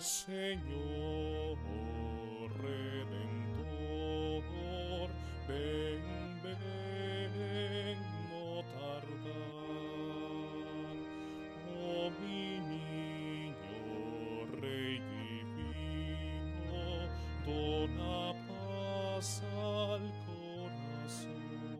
Señor 0.00 1.58
Redentor, 2.62 4.00
ven, 5.46 6.40
ven, 6.42 7.98
no 8.30 8.64
tardar. 8.72 9.36
Oh 11.76 12.10
mi 12.22 12.44
niño 12.60 13.84
Rey 14.58 14.96
divino, 15.50 16.80
dona 17.44 18.32
paz 18.48 19.42
al 19.52 20.04
corazón. 20.24 21.78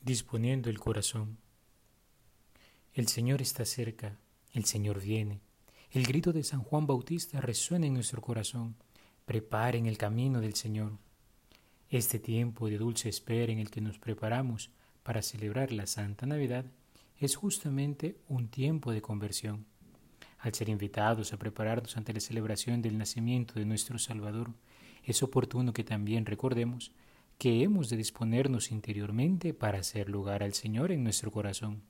Disponiendo 0.00 0.68
el 0.68 0.80
corazón. 0.80 1.43
El 2.94 3.08
Señor 3.08 3.42
está 3.42 3.64
cerca, 3.64 4.20
el 4.52 4.66
Señor 4.66 5.02
viene. 5.02 5.40
El 5.90 6.06
grito 6.06 6.32
de 6.32 6.44
San 6.44 6.60
Juan 6.60 6.86
Bautista 6.86 7.40
resuena 7.40 7.86
en 7.86 7.94
nuestro 7.94 8.22
corazón. 8.22 8.76
Preparen 9.24 9.86
el 9.86 9.98
camino 9.98 10.40
del 10.40 10.54
Señor. 10.54 10.92
Este 11.90 12.20
tiempo 12.20 12.68
de 12.68 12.78
dulce 12.78 13.08
espera 13.08 13.52
en 13.52 13.58
el 13.58 13.68
que 13.68 13.80
nos 13.80 13.98
preparamos 13.98 14.70
para 15.02 15.22
celebrar 15.22 15.72
la 15.72 15.88
Santa 15.88 16.24
Navidad 16.24 16.66
es 17.18 17.34
justamente 17.34 18.16
un 18.28 18.46
tiempo 18.46 18.92
de 18.92 19.02
conversión. 19.02 19.66
Al 20.38 20.54
ser 20.54 20.68
invitados 20.68 21.32
a 21.32 21.36
prepararnos 21.36 21.96
ante 21.96 22.12
la 22.12 22.20
celebración 22.20 22.80
del 22.80 22.96
nacimiento 22.96 23.54
de 23.54 23.64
nuestro 23.64 23.98
Salvador, 23.98 24.52
es 25.02 25.20
oportuno 25.24 25.72
que 25.72 25.82
también 25.82 26.26
recordemos 26.26 26.92
que 27.38 27.64
hemos 27.64 27.88
de 27.88 27.96
disponernos 27.96 28.70
interiormente 28.70 29.52
para 29.52 29.80
hacer 29.80 30.08
lugar 30.08 30.44
al 30.44 30.54
Señor 30.54 30.92
en 30.92 31.02
nuestro 31.02 31.32
corazón. 31.32 31.82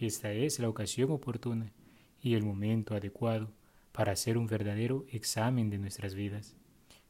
Esta 0.00 0.30
es 0.30 0.60
la 0.60 0.68
ocasión 0.68 1.10
oportuna 1.10 1.72
y 2.22 2.34
el 2.34 2.44
momento 2.44 2.94
adecuado 2.94 3.50
para 3.90 4.12
hacer 4.12 4.38
un 4.38 4.46
verdadero 4.46 5.04
examen 5.10 5.70
de 5.70 5.78
nuestras 5.78 6.14
vidas. 6.14 6.54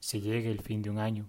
Se 0.00 0.22
llega 0.22 0.48
el 0.48 0.62
fin 0.62 0.80
de 0.80 0.88
un 0.88 0.98
año. 0.98 1.28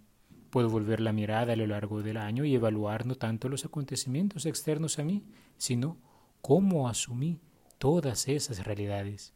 Puedo 0.51 0.69
volver 0.69 1.01
la 1.01 1.11
mirada 1.11 1.51
a 1.51 1.55
lo 1.57 1.67
largo 1.67 2.01
del 2.01 2.15
año 2.15 2.45
y 2.45 2.55
evaluar 2.55 3.05
no 3.05 3.15
tanto 3.15 3.49
los 3.49 3.65
acontecimientos 3.65 4.45
externos 4.45 4.99
a 4.99 5.03
mí, 5.03 5.25
sino 5.57 5.97
cómo 6.41 6.87
asumí 6.87 7.41
todas 7.77 8.29
esas 8.29 8.65
realidades, 8.65 9.33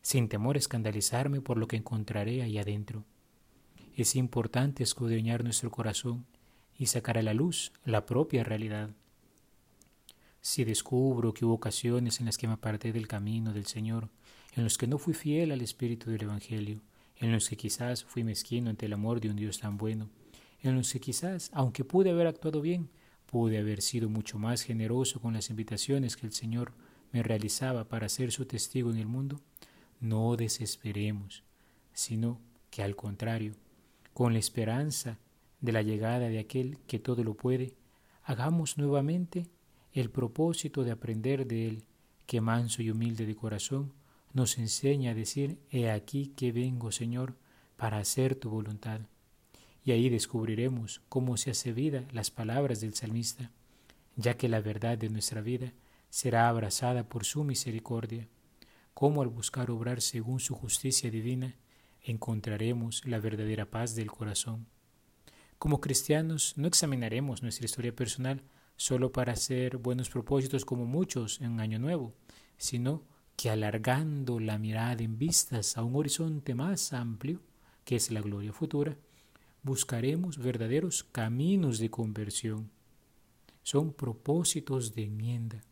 sin 0.00 0.28
temor 0.28 0.54
a 0.54 0.60
escandalizarme 0.60 1.40
por 1.40 1.58
lo 1.58 1.66
que 1.66 1.76
encontraré 1.76 2.42
ahí 2.42 2.56
adentro. 2.56 3.04
Es 3.96 4.14
importante 4.14 4.84
escudriñar 4.84 5.42
nuestro 5.42 5.72
corazón 5.72 6.24
y 6.78 6.86
sacar 6.86 7.18
a 7.18 7.22
la 7.22 7.34
luz 7.34 7.72
la 7.84 8.06
propia 8.06 8.44
realidad 8.44 8.90
si 10.44 10.62
descubro 10.62 11.32
que 11.32 11.46
hubo 11.46 11.54
ocasiones 11.54 12.20
en 12.20 12.26
las 12.26 12.36
que 12.36 12.46
me 12.46 12.52
aparté 12.52 12.92
del 12.92 13.08
camino 13.08 13.54
del 13.54 13.64
Señor, 13.64 14.10
en 14.54 14.62
los 14.62 14.76
que 14.76 14.86
no 14.86 14.98
fui 14.98 15.14
fiel 15.14 15.52
al 15.52 15.62
espíritu 15.62 16.10
del 16.10 16.24
Evangelio, 16.24 16.82
en 17.16 17.32
los 17.32 17.48
que 17.48 17.56
quizás 17.56 18.04
fui 18.04 18.24
mezquino 18.24 18.68
ante 18.68 18.84
el 18.84 18.92
amor 18.92 19.20
de 19.20 19.30
un 19.30 19.36
Dios 19.36 19.58
tan 19.58 19.78
bueno, 19.78 20.10
en 20.60 20.76
los 20.76 20.92
que 20.92 21.00
quizás, 21.00 21.48
aunque 21.54 21.82
pude 21.82 22.10
haber 22.10 22.26
actuado 22.26 22.60
bien, 22.60 22.90
pude 23.24 23.56
haber 23.56 23.80
sido 23.80 24.10
mucho 24.10 24.38
más 24.38 24.60
generoso 24.60 25.18
con 25.18 25.32
las 25.32 25.48
invitaciones 25.48 26.14
que 26.14 26.26
el 26.26 26.34
Señor 26.34 26.72
me 27.10 27.22
realizaba 27.22 27.88
para 27.88 28.10
ser 28.10 28.30
su 28.30 28.44
testigo 28.44 28.90
en 28.90 28.98
el 28.98 29.06
mundo, 29.06 29.40
no 29.98 30.36
desesperemos, 30.36 31.42
sino 31.94 32.38
que 32.68 32.82
al 32.82 32.96
contrario, 32.96 33.54
con 34.12 34.34
la 34.34 34.40
esperanza 34.40 35.18
de 35.62 35.72
la 35.72 35.80
llegada 35.80 36.28
de 36.28 36.38
aquel 36.38 36.76
que 36.86 36.98
todo 36.98 37.24
lo 37.24 37.32
puede, 37.32 37.78
hagamos 38.24 38.76
nuevamente 38.76 39.46
el 39.94 40.10
propósito 40.10 40.82
de 40.82 40.90
aprender 40.90 41.46
de 41.46 41.68
Él, 41.68 41.84
que 42.26 42.40
manso 42.40 42.82
y 42.82 42.90
humilde 42.90 43.26
de 43.26 43.36
corazón, 43.36 43.92
nos 44.32 44.58
enseña 44.58 45.12
a 45.12 45.14
decir, 45.14 45.58
He 45.70 45.90
aquí 45.90 46.32
que 46.36 46.50
vengo, 46.50 46.90
Señor, 46.90 47.36
para 47.76 47.98
hacer 47.98 48.34
tu 48.34 48.50
voluntad. 48.50 49.00
Y 49.84 49.92
ahí 49.92 50.08
descubriremos 50.08 51.00
cómo 51.08 51.36
se 51.36 51.52
hace 51.52 51.72
vida 51.72 52.04
las 52.12 52.30
palabras 52.32 52.80
del 52.80 52.94
salmista, 52.94 53.52
ya 54.16 54.36
que 54.36 54.48
la 54.48 54.60
verdad 54.60 54.98
de 54.98 55.10
nuestra 55.10 55.40
vida 55.40 55.72
será 56.10 56.48
abrazada 56.48 57.08
por 57.08 57.24
su 57.24 57.44
misericordia, 57.44 58.26
cómo 58.94 59.22
al 59.22 59.28
buscar 59.28 59.70
obrar 59.70 60.00
según 60.00 60.40
su 60.40 60.54
justicia 60.54 61.10
divina, 61.10 61.56
encontraremos 62.02 63.04
la 63.04 63.20
verdadera 63.20 63.70
paz 63.70 63.94
del 63.94 64.10
corazón. 64.10 64.66
Como 65.58 65.80
cristianos 65.80 66.54
no 66.56 66.66
examinaremos 66.66 67.42
nuestra 67.42 67.64
historia 67.64 67.94
personal 67.94 68.42
solo 68.76 69.12
para 69.12 69.32
hacer 69.32 69.76
buenos 69.78 70.10
propósitos 70.10 70.64
como 70.64 70.86
muchos 70.86 71.40
en 71.40 71.60
Año 71.60 71.78
Nuevo, 71.78 72.14
sino 72.56 73.02
que 73.36 73.50
alargando 73.50 74.40
la 74.40 74.58
mirada 74.58 75.02
en 75.02 75.18
vistas 75.18 75.76
a 75.76 75.82
un 75.82 75.96
horizonte 75.96 76.54
más 76.54 76.92
amplio, 76.92 77.40
que 77.84 77.96
es 77.96 78.10
la 78.10 78.20
gloria 78.20 78.52
futura, 78.52 78.96
buscaremos 79.62 80.38
verdaderos 80.38 81.04
caminos 81.04 81.78
de 81.78 81.90
conversión. 81.90 82.70
Son 83.62 83.92
propósitos 83.92 84.94
de 84.94 85.04
enmienda. 85.04 85.62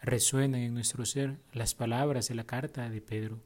Resuenan 0.00 0.60
en 0.60 0.74
nuestro 0.74 1.04
ser 1.06 1.38
las 1.52 1.74
palabras 1.74 2.28
de 2.28 2.34
la 2.34 2.44
carta 2.44 2.88
de 2.90 3.00
Pedro. 3.00 3.40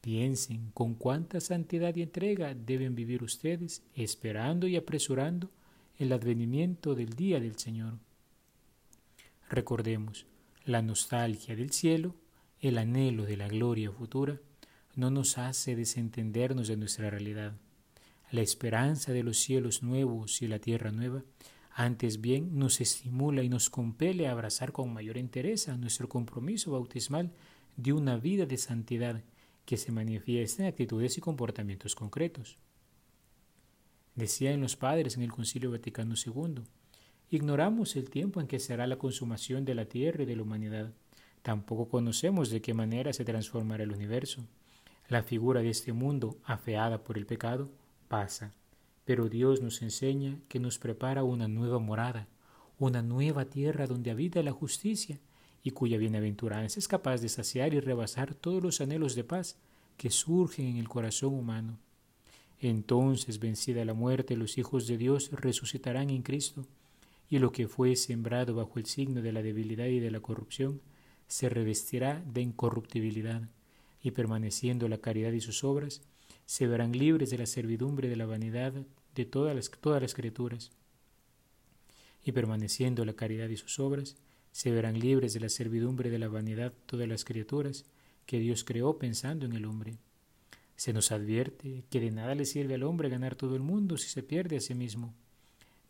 Piensen 0.00 0.70
con 0.72 0.94
cuánta 0.94 1.40
santidad 1.40 1.94
y 1.94 2.02
entrega 2.02 2.54
deben 2.54 2.94
vivir 2.94 3.22
ustedes, 3.22 3.82
esperando 3.94 4.66
y 4.66 4.76
apresurando 4.76 5.50
el 5.98 6.12
advenimiento 6.12 6.94
del 6.94 7.14
día 7.14 7.40
del 7.40 7.58
Señor. 7.58 7.98
Recordemos, 9.48 10.26
la 10.64 10.82
nostalgia 10.82 11.54
del 11.56 11.72
cielo, 11.72 12.14
el 12.60 12.78
anhelo 12.78 13.24
de 13.24 13.36
la 13.36 13.48
gloria 13.48 13.90
futura, 13.90 14.40
no 14.94 15.10
nos 15.10 15.38
hace 15.38 15.76
desentendernos 15.76 16.68
de 16.68 16.76
nuestra 16.76 17.10
realidad. 17.10 17.54
La 18.30 18.40
esperanza 18.40 19.12
de 19.12 19.22
los 19.22 19.38
cielos 19.38 19.82
nuevos 19.82 20.42
y 20.42 20.48
la 20.48 20.58
tierra 20.58 20.90
nueva, 20.90 21.22
antes 21.74 22.20
bien 22.20 22.58
nos 22.58 22.80
estimula 22.80 23.42
y 23.42 23.48
nos 23.48 23.70
compele 23.70 24.26
a 24.26 24.32
abrazar 24.32 24.72
con 24.72 24.92
mayor 24.92 25.16
interés 25.16 25.68
nuestro 25.68 26.08
compromiso 26.08 26.72
bautismal 26.72 27.32
de 27.76 27.92
una 27.92 28.16
vida 28.16 28.46
de 28.46 28.58
santidad 28.58 29.22
que 29.64 29.76
se 29.76 29.92
manifiesta 29.92 30.62
en 30.62 30.68
actitudes 30.68 31.16
y 31.18 31.20
comportamientos 31.20 31.94
concretos. 31.94 32.58
Decían 34.14 34.60
los 34.60 34.76
padres 34.76 35.16
en 35.16 35.22
el 35.22 35.32
Concilio 35.32 35.70
Vaticano 35.70 36.14
II, 36.14 36.62
ignoramos 37.30 37.96
el 37.96 38.10
tiempo 38.10 38.40
en 38.40 38.46
que 38.46 38.58
será 38.58 38.86
la 38.86 38.98
consumación 38.98 39.64
de 39.64 39.74
la 39.74 39.86
tierra 39.86 40.24
y 40.24 40.26
de 40.26 40.36
la 40.36 40.42
humanidad. 40.42 40.92
Tampoco 41.40 41.88
conocemos 41.88 42.50
de 42.50 42.60
qué 42.60 42.74
manera 42.74 43.12
se 43.12 43.24
transformará 43.24 43.84
el 43.84 43.92
universo. 43.92 44.44
La 45.08 45.22
figura 45.22 45.62
de 45.62 45.70
este 45.70 45.92
mundo, 45.92 46.36
afeada 46.44 47.02
por 47.02 47.16
el 47.16 47.24
pecado, 47.24 47.70
pasa, 48.08 48.52
pero 49.04 49.28
Dios 49.28 49.62
nos 49.62 49.80
enseña 49.80 50.38
que 50.48 50.60
nos 50.60 50.78
prepara 50.78 51.24
una 51.24 51.48
nueva 51.48 51.78
morada, 51.78 52.28
una 52.78 53.00
nueva 53.00 53.46
tierra 53.46 53.86
donde 53.86 54.10
habita 54.10 54.42
la 54.42 54.52
justicia 54.52 55.18
y 55.62 55.70
cuya 55.70 55.96
bienaventuranza 55.96 56.78
es 56.78 56.86
capaz 56.86 57.20
de 57.22 57.28
saciar 57.28 57.72
y 57.72 57.80
rebasar 57.80 58.34
todos 58.34 58.62
los 58.62 58.80
anhelos 58.80 59.14
de 59.14 59.24
paz 59.24 59.56
que 59.96 60.10
surgen 60.10 60.66
en 60.66 60.76
el 60.76 60.88
corazón 60.88 61.34
humano. 61.34 61.78
Entonces, 62.62 63.40
vencida 63.40 63.84
la 63.84 63.92
muerte, 63.92 64.36
los 64.36 64.56
hijos 64.56 64.86
de 64.86 64.96
Dios 64.96 65.30
resucitarán 65.32 66.10
en 66.10 66.22
Cristo, 66.22 66.64
y 67.28 67.40
lo 67.40 67.50
que 67.50 67.66
fue 67.66 67.96
sembrado 67.96 68.54
bajo 68.54 68.78
el 68.78 68.86
signo 68.86 69.20
de 69.20 69.32
la 69.32 69.42
debilidad 69.42 69.86
y 69.86 69.98
de 69.98 70.12
la 70.12 70.20
corrupción 70.20 70.80
se 71.26 71.48
revestirá 71.48 72.22
de 72.24 72.40
incorruptibilidad, 72.40 73.42
y 74.00 74.12
permaneciendo 74.12 74.88
la 74.88 74.98
caridad 74.98 75.32
y 75.32 75.40
sus 75.40 75.64
obras, 75.64 76.02
se 76.46 76.68
verán 76.68 76.92
libres 76.92 77.30
de 77.30 77.38
la 77.38 77.46
servidumbre 77.46 78.08
de 78.08 78.16
la 78.16 78.26
vanidad 78.26 78.72
de 79.16 79.24
todas 79.24 79.56
las, 79.56 80.14
criaturas. 80.14 80.70
Y 82.24 82.30
permaneciendo 82.30 83.04
la 83.04 83.14
caridad 83.14 83.48
y 83.48 83.56
sus 83.56 83.80
obras, 83.80 84.14
se 84.52 84.70
verán 84.70 85.00
libres 85.00 85.34
de 85.34 85.40
la 85.40 85.48
servidumbre 85.48 86.10
de 86.10 86.20
la 86.20 86.28
vanidad 86.28 86.72
todas 86.86 87.08
las 87.08 87.24
criaturas 87.24 87.86
que 88.24 88.38
Dios 88.38 88.62
creó 88.62 88.98
pensando 88.98 89.46
en 89.46 89.54
el 89.54 89.64
hombre. 89.64 89.98
Se 90.76 90.92
nos 90.92 91.12
advierte 91.12 91.84
que 91.90 92.00
de 92.00 92.10
nada 92.10 92.34
le 92.34 92.44
sirve 92.44 92.74
al 92.74 92.82
hombre 92.82 93.08
ganar 93.08 93.36
todo 93.36 93.56
el 93.56 93.62
mundo 93.62 93.96
si 93.96 94.08
se 94.08 94.22
pierde 94.22 94.56
a 94.56 94.60
sí 94.60 94.74
mismo. 94.74 95.14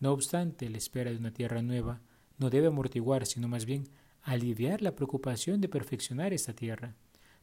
No 0.00 0.12
obstante, 0.12 0.68
la 0.68 0.78
espera 0.78 1.10
de 1.10 1.16
una 1.16 1.32
tierra 1.32 1.62
nueva 1.62 2.00
no 2.38 2.50
debe 2.50 2.66
amortiguar, 2.66 3.26
sino 3.26 3.48
más 3.48 3.64
bien 3.64 3.88
aliviar 4.22 4.82
la 4.82 4.94
preocupación 4.94 5.60
de 5.60 5.68
perfeccionar 5.68 6.32
esta 6.32 6.54
tierra, 6.54 6.94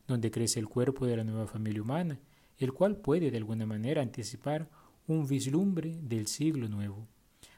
donde 0.07 0.31
crece 0.31 0.59
el 0.59 0.67
cuerpo 0.67 1.05
de 1.05 1.17
la 1.17 1.23
nueva 1.23 1.47
familia 1.47 1.81
humana, 1.81 2.19
el 2.57 2.73
cual 2.73 2.97
puede 2.97 3.31
de 3.31 3.37
alguna 3.37 3.65
manera 3.65 4.01
anticipar 4.01 4.69
un 5.07 5.27
vislumbre 5.27 5.99
del 6.01 6.27
siglo 6.27 6.67
nuevo. 6.67 7.07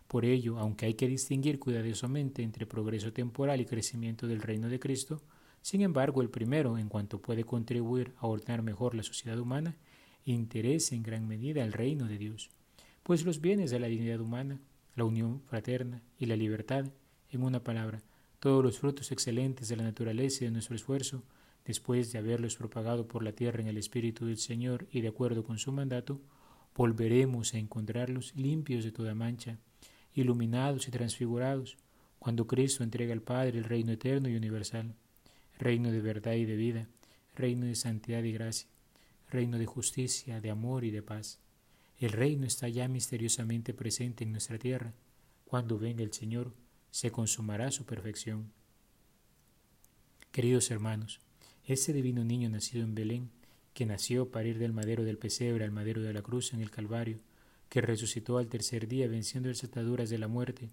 Por 0.07 0.25
ello, 0.25 0.59
aunque 0.59 0.85
hay 0.85 0.93
que 0.93 1.07
distinguir 1.07 1.57
cuidadosamente 1.57 2.43
entre 2.43 2.65
progreso 2.65 3.13
temporal 3.13 3.61
y 3.61 3.65
crecimiento 3.65 4.27
del 4.27 4.41
reino 4.41 4.69
de 4.69 4.79
Cristo, 4.79 5.21
sin 5.61 5.81
embargo, 5.81 6.21
el 6.21 6.29
primero, 6.29 6.77
en 6.77 6.89
cuanto 6.89 7.21
puede 7.21 7.43
contribuir 7.43 8.13
a 8.17 8.27
ordenar 8.27 8.63
mejor 8.63 8.95
la 8.95 9.03
sociedad 9.03 9.39
humana, 9.39 9.77
interesa 10.25 10.95
en 10.95 11.03
gran 11.03 11.27
medida 11.27 11.63
al 11.63 11.73
reino 11.73 12.07
de 12.07 12.17
Dios, 12.17 12.49
pues 13.03 13.25
los 13.25 13.41
bienes 13.41 13.71
de 13.71 13.79
la 13.79 13.87
dignidad 13.87 14.19
humana, 14.19 14.59
la 14.95 15.05
unión 15.05 15.41
fraterna 15.41 16.01
y 16.17 16.25
la 16.25 16.35
libertad, 16.35 16.85
en 17.29 17.43
una 17.43 17.63
palabra, 17.63 18.01
todos 18.39 18.63
los 18.63 18.79
frutos 18.79 19.11
excelentes 19.11 19.69
de 19.69 19.75
la 19.75 19.83
naturaleza 19.83 20.43
y 20.43 20.47
de 20.47 20.51
nuestro 20.51 20.75
esfuerzo, 20.75 21.23
después 21.65 22.11
de 22.11 22.19
haberlos 22.19 22.55
propagado 22.55 23.07
por 23.07 23.23
la 23.23 23.33
tierra 23.33 23.61
en 23.61 23.67
el 23.67 23.77
Espíritu 23.77 24.25
del 24.25 24.37
Señor 24.37 24.87
y 24.91 25.01
de 25.01 25.09
acuerdo 25.09 25.43
con 25.43 25.59
su 25.59 25.71
mandato, 25.71 26.19
volveremos 26.75 27.53
a 27.53 27.59
encontrarlos 27.59 28.35
limpios 28.35 28.83
de 28.83 28.91
toda 28.91 29.13
mancha, 29.13 29.59
iluminados 30.13 30.87
y 30.87 30.91
transfigurados, 30.91 31.77
cuando 32.19 32.47
Cristo 32.47 32.83
entrega 32.83 33.13
al 33.13 33.21
Padre 33.21 33.57
el 33.57 33.63
reino 33.63 33.91
eterno 33.91 34.29
y 34.29 34.35
universal, 34.35 34.95
reino 35.61 35.91
de 35.91 36.01
verdad 36.01 36.33
y 36.33 36.45
de 36.45 36.55
vida, 36.55 36.87
reino 37.35 37.67
de 37.67 37.75
santidad 37.75 38.23
y 38.23 38.31
gracia, 38.31 38.67
reino 39.29 39.59
de 39.59 39.67
justicia, 39.67 40.41
de 40.41 40.49
amor 40.49 40.83
y 40.83 40.89
de 40.91 41.03
paz. 41.03 41.39
El 41.99 42.11
reino 42.11 42.47
está 42.47 42.67
ya 42.67 42.87
misteriosamente 42.87 43.73
presente 43.73 44.23
en 44.23 44.31
nuestra 44.31 44.57
tierra. 44.57 44.93
Cuando 45.45 45.77
venga 45.77 46.03
el 46.03 46.13
Señor, 46.13 46.51
se 46.89 47.11
consumará 47.11 47.69
su 47.69 47.85
perfección. 47.85 48.51
Queridos 50.31 50.71
hermanos, 50.71 51.19
ese 51.63 51.93
divino 51.93 52.23
niño 52.23 52.49
nacido 52.49 52.83
en 52.83 52.95
Belén, 52.95 53.29
que 53.75 53.85
nació 53.85 54.31
para 54.31 54.47
ir 54.47 54.57
del 54.57 54.73
madero 54.73 55.03
del 55.03 55.19
pesebre 55.19 55.63
al 55.63 55.71
madero 55.71 56.01
de 56.01 56.11
la 56.11 56.23
cruz 56.23 56.53
en 56.53 56.61
el 56.61 56.71
Calvario, 56.71 57.19
que 57.69 57.81
resucitó 57.81 58.39
al 58.39 58.47
tercer 58.47 58.87
día 58.87 59.07
venciendo 59.07 59.49
las 59.49 59.63
ataduras 59.63 60.09
de 60.09 60.17
la 60.17 60.27
muerte, 60.27 60.71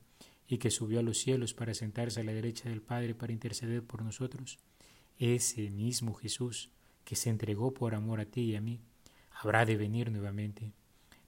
y 0.48 0.56
que 0.56 0.70
subió 0.70 1.00
a 1.00 1.02
los 1.02 1.18
cielos 1.18 1.52
para 1.52 1.74
sentarse 1.74 2.20
a 2.20 2.24
la 2.24 2.32
derecha 2.32 2.70
del 2.70 2.80
Padre 2.80 3.14
para 3.14 3.34
interceder 3.34 3.82
por 3.82 4.02
nosotros, 4.02 4.58
ese 5.18 5.70
mismo 5.70 6.14
Jesús, 6.14 6.70
que 7.04 7.16
se 7.16 7.30
entregó 7.30 7.72
por 7.74 7.94
amor 7.94 8.20
a 8.20 8.26
ti 8.26 8.42
y 8.42 8.56
a 8.56 8.60
mí, 8.60 8.80
habrá 9.30 9.64
de 9.64 9.76
venir 9.76 10.10
nuevamente. 10.10 10.72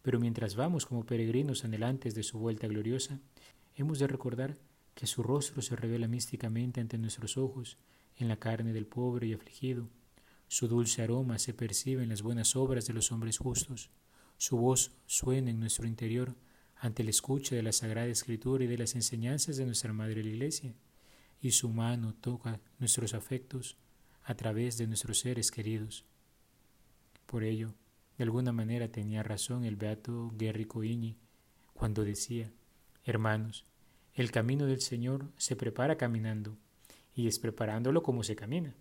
Pero 0.03 0.19
mientras 0.19 0.55
vamos 0.55 0.87
como 0.87 1.05
peregrinos 1.05 1.65
anhelantes 1.65 2.15
de 2.15 2.23
su 2.23 2.39
vuelta 2.39 2.67
gloriosa, 2.67 3.21
hemos 3.75 3.99
de 3.99 4.07
recordar 4.07 4.59
que 4.95 5.07
su 5.07 5.23
rostro 5.23 5.63
se 5.63 5.77
revela 5.77 6.09
místicamente 6.09 6.81
ante 6.81 6.99
nuestros 6.99 7.37
ojos 7.37 7.79
en 8.17 8.29
la 8.29 8.37
carne 8.37 8.73
del 8.73 8.87
pobre 8.87 9.27
y 9.27 9.33
afligido. 9.33 9.89
Su 10.49 10.69
dulce 10.69 11.03
aroma 11.03 11.39
se 11.39 11.55
percibe 11.55 12.03
en 12.03 12.09
las 12.09 12.23
buenas 12.23 12.57
obras 12.57 12.87
de 12.87 12.93
los 12.93 13.13
hombres 13.13 13.39
justos. 13.39 13.91
Su 14.37 14.57
voz 14.57 14.93
suena 15.07 15.51
en 15.51 15.61
nuestro 15.61 15.87
interior 15.87 16.35
ante 16.77 17.05
la 17.05 17.11
escucha 17.11 17.55
de 17.55 17.63
la 17.63 17.73
Sagrada 17.73 18.09
Escritura 18.09 18.65
y 18.65 18.67
de 18.67 18.79
las 18.79 18.95
enseñanzas 18.95 19.57
de 19.57 19.67
nuestra 19.67 19.93
Madre 19.93 20.25
la 20.25 20.31
Iglesia. 20.31 20.75
Y 21.41 21.53
su 21.53 21.69
mano 21.71 22.15
toca 22.15 22.61
nuestros 22.79 23.15
afectos 23.15 23.77
a 24.23 24.35
través 24.35 24.77
de 24.77 24.87
nuestros 24.87 25.21
seres 25.21 25.51
queridos. 25.51 26.05
Por 27.27 27.45
ello, 27.45 27.75
de 28.19 28.25
alguna 28.25 28.53
manera 28.53 28.89
tenía 28.89 29.23
razón 29.23 29.65
el 29.65 29.77
beato 29.77 30.31
Guerrico 30.37 30.85
Iñi 30.85 31.17
cuando 31.73 32.05
decía, 32.05 32.53
hermanos, 33.05 33.65
el 34.13 34.31
camino 34.31 34.67
del 34.67 34.83
Señor 34.83 35.31
se 35.39 35.57
prepara 35.57 35.97
caminando, 35.97 36.59
y 37.15 37.27
es 37.27 37.39
preparándolo 37.39 38.03
como 38.03 38.23
se 38.23 38.37
camina. 38.37 38.75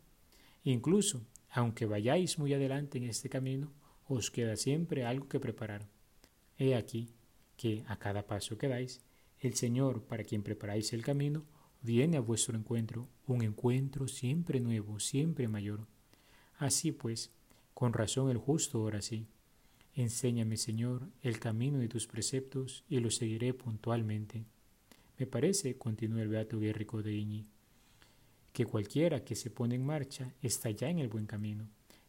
Incluso, 0.64 1.22
aunque 1.50 1.86
vayáis 1.86 2.38
muy 2.38 2.54
adelante 2.54 2.98
en 2.98 3.06
este 3.06 3.30
camino, 3.30 3.72
os 4.08 4.32
queda 4.32 4.56
siempre 4.58 5.06
algo 5.06 5.30
que 5.30 5.40
preparar. 5.40 5.88
He 6.58 6.76
aquí 6.76 7.14
que 7.56 7.84
a 7.88 7.98
cada 7.98 8.28
paso 8.28 8.58
que 8.58 8.68
dais, 8.68 9.02
el 9.40 9.54
Señor, 9.54 10.04
para 10.04 10.26
quien 10.26 10.44
preparáis 10.44 10.92
el 10.92 11.04
camino, 11.04 11.46
viene 11.82 12.18
a 12.18 12.22
vuestro 12.22 12.58
encuentro, 12.58 13.08
un 13.28 13.42
encuentro 13.42 14.08
siempre 14.08 14.60
nuevo, 14.60 15.00
siempre 15.00 15.48
mayor. 15.48 15.88
Así 16.58 16.92
pues, 16.92 17.32
con 17.74 17.94
razón 17.94 18.30
el 18.30 18.38
justo 18.38 18.82
ora 18.82 19.00
así. 19.00 19.28
Enséñame, 19.96 20.58
Señor, 20.58 21.10
el 21.22 21.40
camino 21.40 21.80
de 21.80 21.88
tus 21.88 22.08
preceptos 22.08 22.84
y 22.90 23.00
lo 23.00 23.12
seguiré 23.12 23.54
puntualmente. 23.54 24.46
Me 25.18 25.26
parece, 25.26 25.78
continúa 25.78 26.22
el 26.22 26.30
Beato 26.30 26.60
Guerrico 26.60 27.02
de 27.04 27.14
Iñi, 27.14 27.46
que 28.54 28.66
cualquiera 28.66 29.24
que 29.24 29.36
se 29.36 29.50
pone 29.50 29.76
en 29.76 29.86
marcha 29.86 30.34
está 30.42 30.70
ya 30.72 30.90
en 30.90 31.00
el 31.00 31.10
buen 31.10 31.26
camino. 31.26 31.68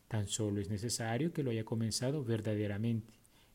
Tan 0.09 0.27
solo 0.29 0.61
es 0.61 0.69
necesario 0.69 1.33
que 1.33 1.43
lo 1.43 1.51
haya 1.51 1.65
comenzado 1.65 2.25
verdaderamente, 2.25 3.13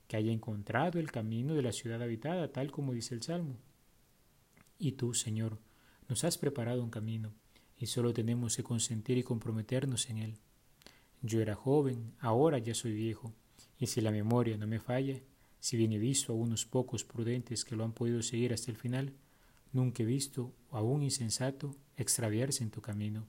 que 0.07 0.17
haya 0.17 0.31
encontrado 0.31 0.99
el 0.99 1.11
camino 1.11 1.53
de 1.53 1.61
la 1.61 1.71
ciudad 1.71 2.01
habitada, 2.01 2.51
tal 2.51 2.71
como 2.71 2.93
dice 2.93 3.15
el 3.15 3.23
Salmo. 3.23 3.57
Y 4.77 4.93
tú, 4.93 5.13
Señor, 5.13 5.57
nos 6.07 6.23
has 6.23 6.37
preparado 6.37 6.83
un 6.83 6.89
camino, 6.89 7.33
y 7.77 7.87
solo 7.87 8.13
tenemos 8.13 8.55
que 8.55 8.63
consentir 8.63 9.17
y 9.17 9.23
comprometernos 9.23 10.09
en 10.09 10.17
él. 10.19 10.37
Yo 11.21 11.41
era 11.41 11.55
joven, 11.55 12.13
ahora 12.19 12.57
ya 12.59 12.73
soy 12.73 12.93
viejo, 12.93 13.33
y 13.79 13.87
si 13.87 14.01
la 14.01 14.11
memoria 14.11 14.57
no 14.57 14.67
me 14.67 14.79
falla, 14.79 15.19
si 15.59 15.77
bien 15.77 15.91
he 15.93 15.97
visto 15.97 16.33
a 16.33 16.35
unos 16.35 16.65
pocos 16.65 17.03
prudentes 17.03 17.65
que 17.65 17.75
lo 17.75 17.83
han 17.83 17.93
podido 17.93 18.21
seguir 18.21 18.53
hasta 18.53 18.71
el 18.71 18.77
final, 18.77 19.13
Nunca 19.75 20.03
he 20.03 20.05
visto 20.05 20.53
a 20.71 20.81
un 20.81 21.03
insensato 21.03 21.75
extraviarse 21.97 22.63
en 22.63 22.71
tu 22.71 22.79
camino. 22.79 23.27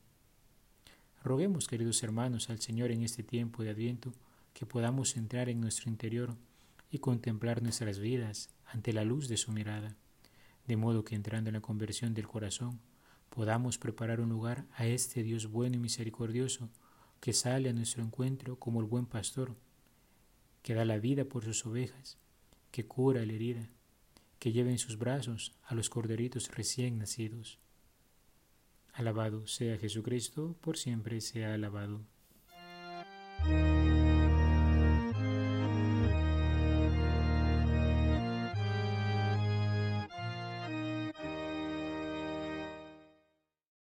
Roguemos, 1.25 1.67
queridos 1.67 2.05
hermanos, 2.05 2.50
al 2.50 2.61
Señor 2.61 2.93
en 2.93 3.02
este 3.02 3.25
tiempo 3.25 3.64
de 3.64 3.70
Adviento 3.70 4.12
que 4.55 4.64
podamos 4.64 5.17
entrar 5.17 5.49
en 5.49 5.61
nuestro 5.61 5.90
interior 5.90 6.37
y 6.88 7.00
contemplar 7.00 7.64
nuestras 7.64 7.99
vidas 7.99 8.50
ante 8.64 8.93
la 8.93 9.02
luz 9.02 9.26
de 9.26 9.38
su 9.38 9.50
mirada, 9.50 9.96
de 10.67 10.77
modo 10.77 11.05
que 11.05 11.15
entrando 11.15 11.51
en 11.51 11.55
la 11.55 11.61
conversión 11.61 12.15
del 12.15 12.27
corazón 12.27 12.81
podamos 13.31 13.79
preparar 13.79 14.21
un 14.21 14.31
lugar 14.31 14.67
a 14.75 14.87
este 14.87 15.23
Dios 15.23 15.47
bueno 15.51 15.77
y 15.77 15.79
misericordioso 15.79 16.71
que 17.21 17.33
sale 17.33 17.69
a 17.69 17.73
nuestro 17.73 18.03
encuentro 18.03 18.59
como 18.59 18.81
el 18.81 18.87
buen 18.87 19.07
pastor, 19.07 19.57
que 20.63 20.75
da 20.75 20.85
la 20.85 20.99
vida 20.99 21.25
por 21.25 21.45
sus 21.45 21.65
ovejas, 21.67 22.19
que 22.71 22.87
cura 22.87 23.25
la 23.25 23.33
herida, 23.33 23.69
que 24.39 24.53
lleve 24.53 24.71
en 24.71 24.79
sus 24.79 24.99
brazos 24.99 25.55
a 25.65 25.75
los 25.75 25.91
corderitos 25.91 26.51
recién 26.51 26.99
nacidos. 26.99 27.59
Alabado 28.93 29.47
sea 29.47 29.79
Jesucristo, 29.79 30.57
por 30.61 30.77
siempre 30.77 31.21
sea 31.21 31.55
alabado. 31.55 32.01